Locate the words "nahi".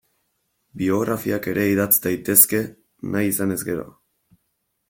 3.17-3.33